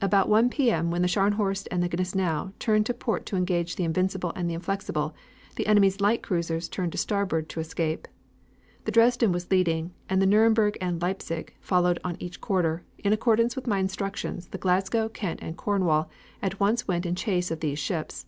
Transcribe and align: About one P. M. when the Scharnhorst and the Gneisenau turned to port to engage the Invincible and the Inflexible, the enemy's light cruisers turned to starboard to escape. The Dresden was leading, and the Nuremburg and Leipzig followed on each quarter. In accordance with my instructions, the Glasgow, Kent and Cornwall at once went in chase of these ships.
About 0.00 0.30
one 0.30 0.48
P. 0.48 0.70
M. 0.70 0.90
when 0.90 1.02
the 1.02 1.08
Scharnhorst 1.08 1.68
and 1.70 1.82
the 1.82 1.90
Gneisenau 1.90 2.52
turned 2.58 2.86
to 2.86 2.94
port 2.94 3.26
to 3.26 3.36
engage 3.36 3.76
the 3.76 3.84
Invincible 3.84 4.32
and 4.34 4.48
the 4.48 4.54
Inflexible, 4.54 5.14
the 5.56 5.66
enemy's 5.66 6.00
light 6.00 6.22
cruisers 6.22 6.70
turned 6.70 6.92
to 6.92 6.96
starboard 6.96 7.50
to 7.50 7.60
escape. 7.60 8.08
The 8.86 8.92
Dresden 8.92 9.30
was 9.30 9.50
leading, 9.50 9.90
and 10.08 10.22
the 10.22 10.26
Nuremburg 10.26 10.78
and 10.80 11.02
Leipzig 11.02 11.52
followed 11.60 11.98
on 12.02 12.16
each 12.18 12.40
quarter. 12.40 12.82
In 13.00 13.12
accordance 13.12 13.56
with 13.56 13.66
my 13.66 13.78
instructions, 13.78 14.46
the 14.48 14.56
Glasgow, 14.58 15.10
Kent 15.10 15.40
and 15.42 15.54
Cornwall 15.54 16.08
at 16.40 16.58
once 16.58 16.88
went 16.88 17.04
in 17.04 17.14
chase 17.14 17.50
of 17.50 17.60
these 17.60 17.78
ships. 17.78 18.24